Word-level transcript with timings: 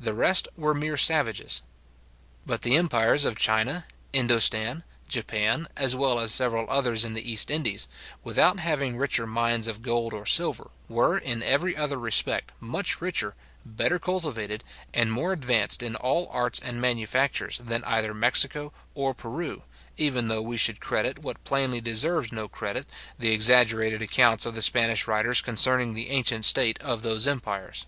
The 0.00 0.14
rest 0.14 0.48
were 0.56 0.74
mere 0.74 0.96
savages. 0.96 1.62
But 2.44 2.62
the 2.62 2.74
empires 2.74 3.24
of 3.24 3.38
China, 3.38 3.86
Indostan, 4.12 4.82
Japan, 5.08 5.68
as 5.76 5.94
well 5.94 6.18
as 6.18 6.34
several 6.34 6.66
others 6.68 7.04
in 7.04 7.14
the 7.14 7.30
East 7.30 7.52
Indies, 7.52 7.86
without 8.24 8.58
having 8.58 8.96
richer 8.96 9.28
mines 9.28 9.68
of 9.68 9.80
gold 9.80 10.12
or 10.12 10.26
silver, 10.26 10.70
were, 10.88 11.16
in 11.18 11.40
every 11.40 11.76
other 11.76 12.00
respect, 12.00 12.50
much 12.58 13.00
richer, 13.00 13.36
better 13.64 14.00
cultivated, 14.00 14.64
and 14.92 15.12
more 15.12 15.32
advanced 15.32 15.84
in 15.84 15.94
all 15.94 16.28
arts 16.32 16.58
and 16.58 16.80
manufactures, 16.80 17.58
than 17.58 17.84
either 17.84 18.12
Mexico 18.12 18.72
or 18.96 19.14
Peru, 19.14 19.62
even 19.96 20.26
though 20.26 20.42
we 20.42 20.56
should 20.56 20.80
credit, 20.80 21.20
what 21.20 21.44
plainly 21.44 21.80
deserves 21.80 22.32
no 22.32 22.48
credit, 22.48 22.88
the 23.20 23.30
exaggerated 23.30 24.02
accounts 24.02 24.44
of 24.44 24.56
the 24.56 24.62
Spanish 24.62 25.06
writers 25.06 25.40
concerning 25.40 25.94
the 25.94 26.10
ancient 26.10 26.44
state 26.44 26.76
of 26.82 27.02
those 27.02 27.24
empires. 27.28 27.86